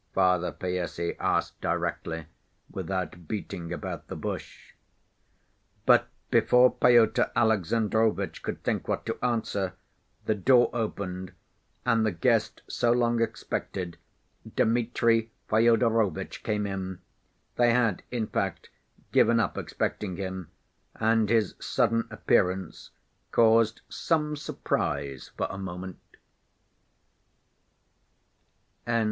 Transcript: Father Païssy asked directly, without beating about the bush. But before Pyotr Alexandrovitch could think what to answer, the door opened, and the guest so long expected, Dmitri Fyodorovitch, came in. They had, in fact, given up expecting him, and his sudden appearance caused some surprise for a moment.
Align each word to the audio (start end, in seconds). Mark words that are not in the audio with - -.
Father 0.15 0.51
Païssy 0.51 1.15
asked 1.19 1.61
directly, 1.61 2.25
without 2.71 3.27
beating 3.27 3.71
about 3.71 4.07
the 4.07 4.15
bush. 4.15 4.73
But 5.85 6.07
before 6.31 6.71
Pyotr 6.71 7.29
Alexandrovitch 7.35 8.41
could 8.41 8.63
think 8.63 8.87
what 8.87 9.05
to 9.05 9.23
answer, 9.23 9.73
the 10.25 10.33
door 10.33 10.71
opened, 10.73 11.33
and 11.85 12.03
the 12.03 12.11
guest 12.11 12.63
so 12.67 12.91
long 12.91 13.21
expected, 13.21 13.97
Dmitri 14.55 15.29
Fyodorovitch, 15.47 16.41
came 16.41 16.65
in. 16.65 16.97
They 17.57 17.71
had, 17.71 18.01
in 18.09 18.25
fact, 18.25 18.71
given 19.11 19.39
up 19.39 19.55
expecting 19.55 20.17
him, 20.17 20.49
and 20.95 21.29
his 21.29 21.53
sudden 21.59 22.07
appearance 22.09 22.89
caused 23.29 23.81
some 23.87 24.35
surprise 24.35 25.29
for 25.37 25.45
a 25.51 25.59
moment. 25.59 25.99